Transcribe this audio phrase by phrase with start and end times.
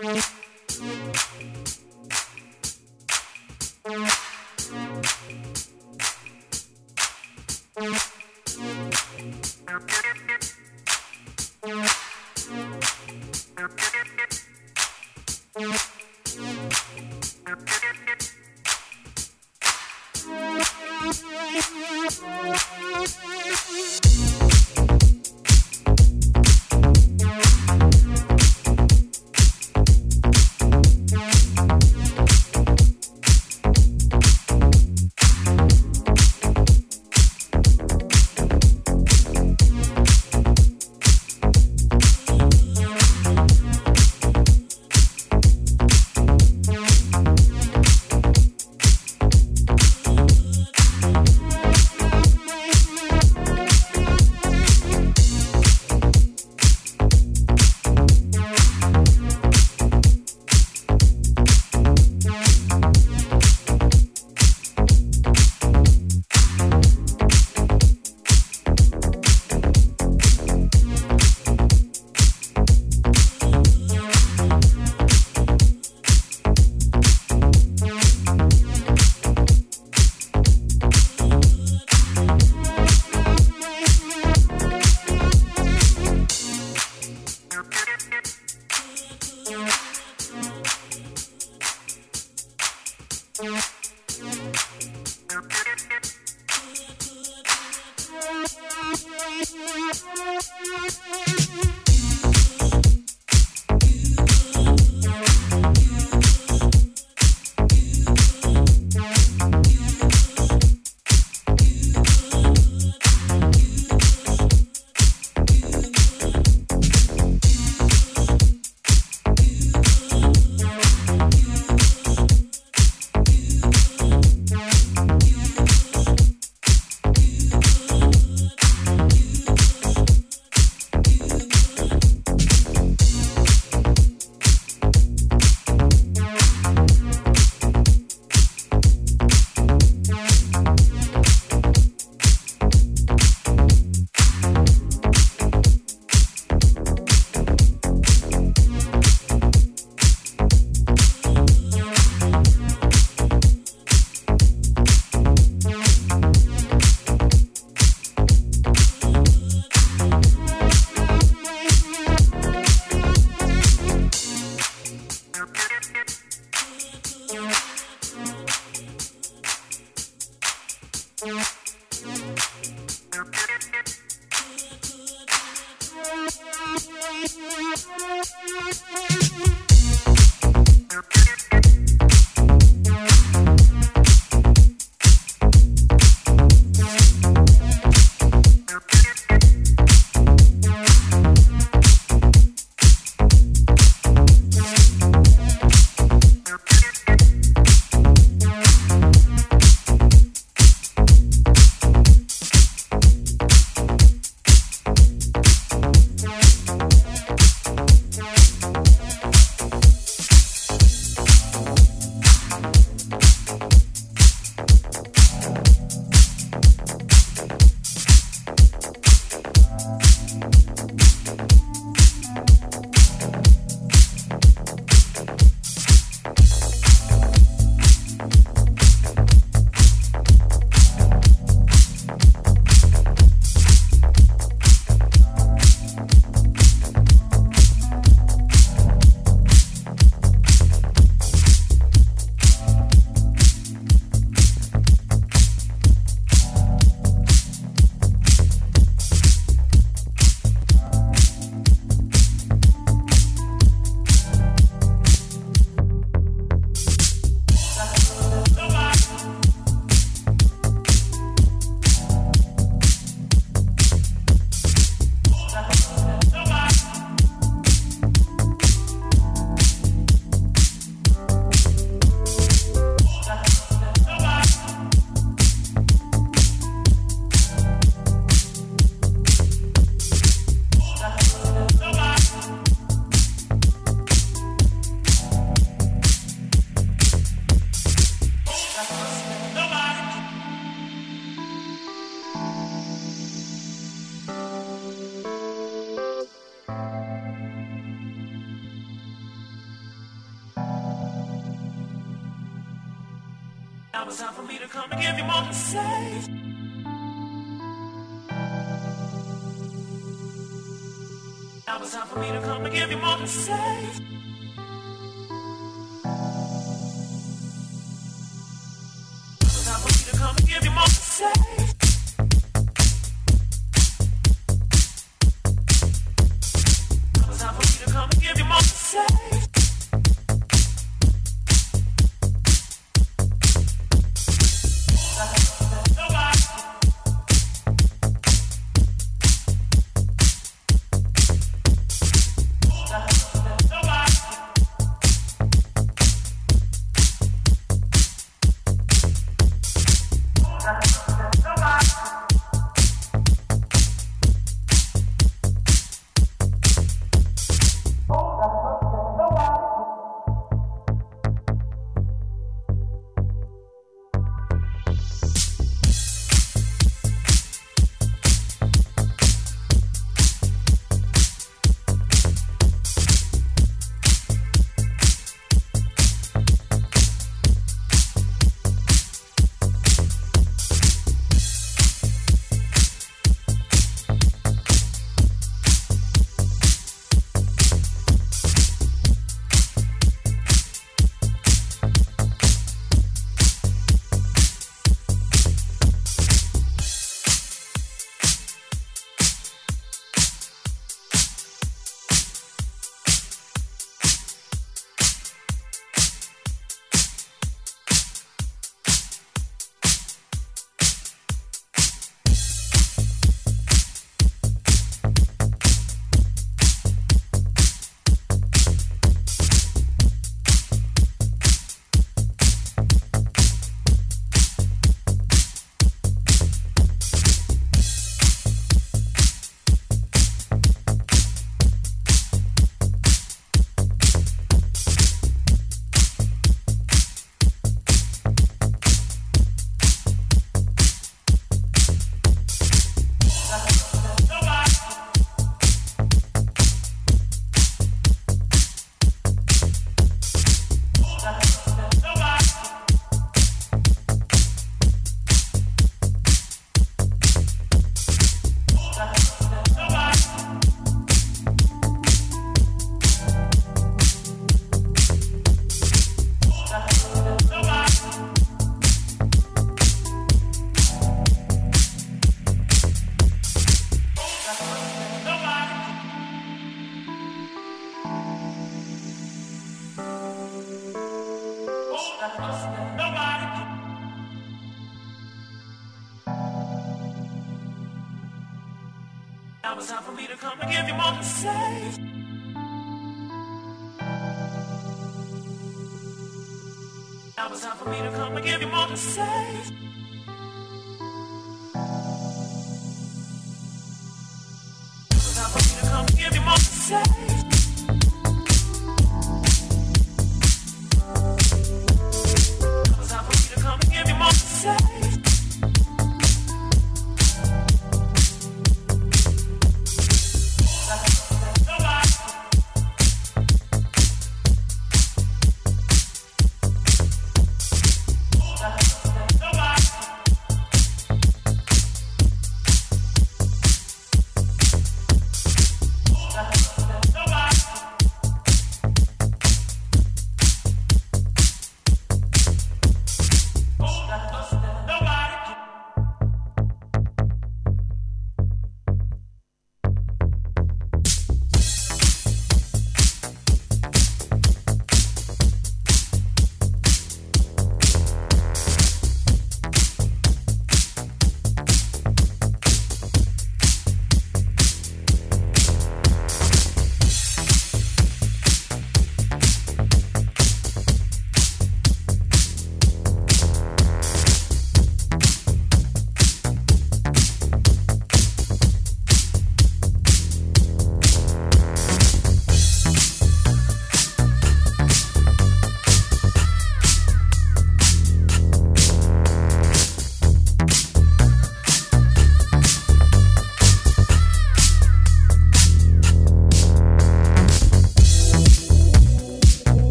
[0.00, 0.39] Bye.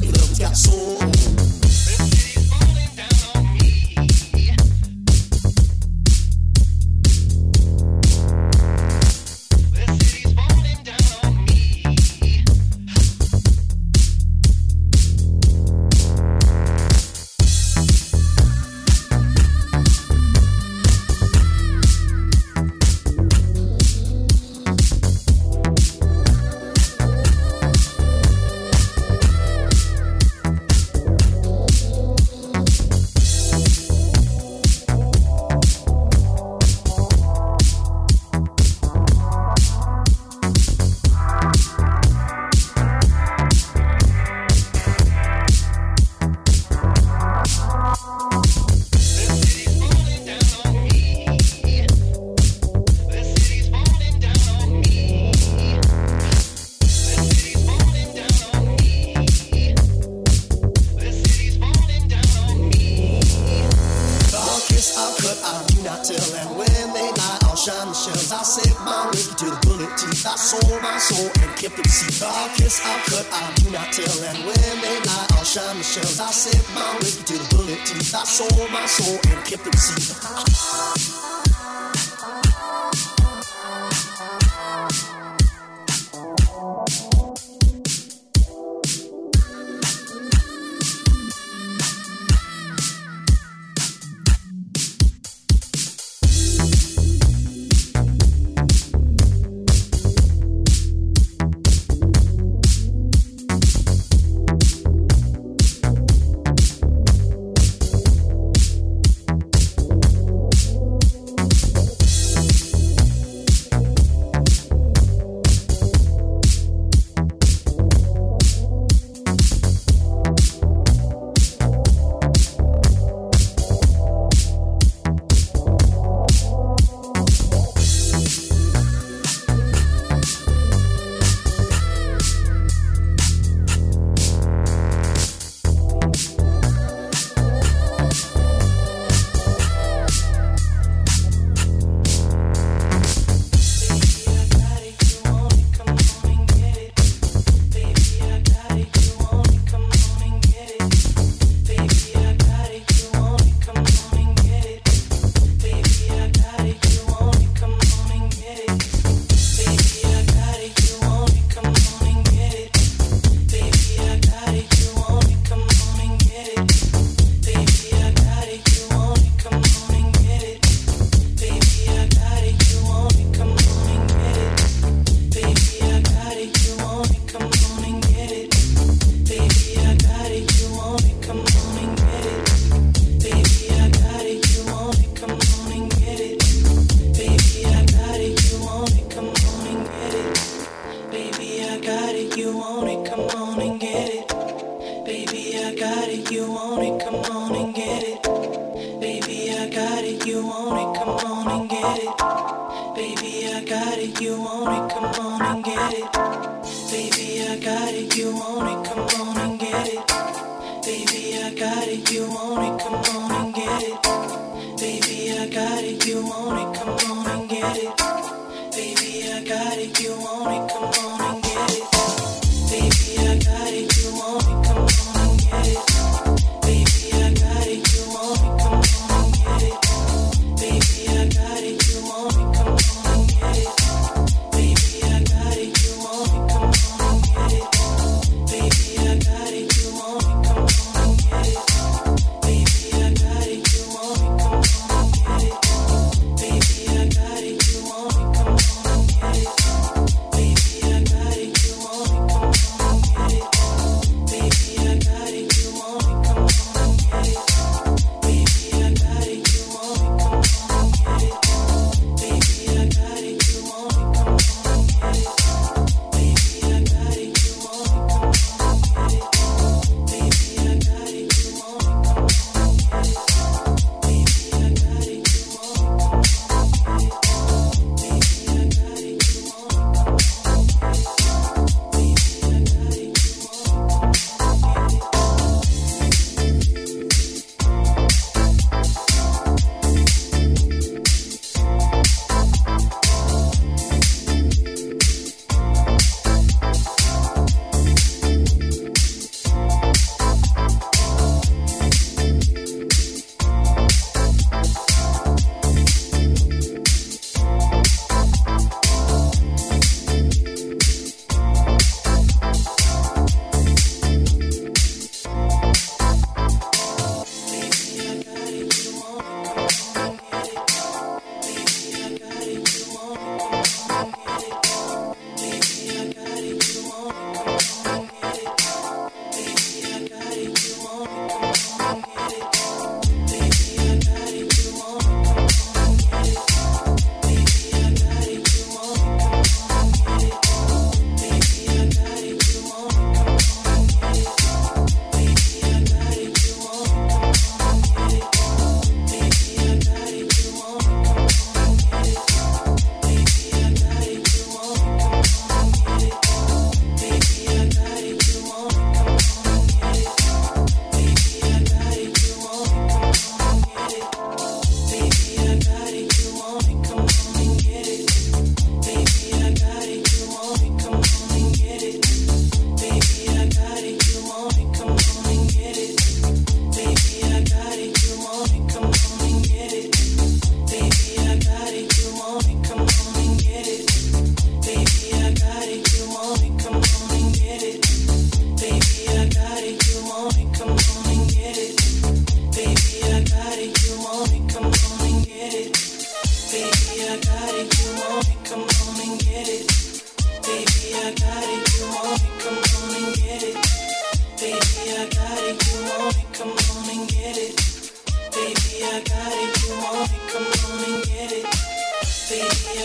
[0.00, 0.95] Baby,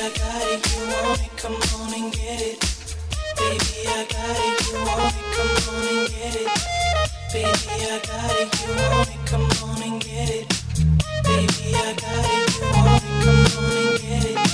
[0.03, 2.59] I got it, you want it, come on and get it.
[3.37, 6.49] Baby, I got it, you want it, come on and get it.
[7.31, 10.47] Baby, I got it, you want it, come on and get it.
[11.23, 14.50] Baby, I got it, you want it, come on and get it.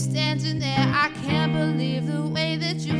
[0.00, 0.78] Standing there.
[0.78, 2.99] I can't believe the way that you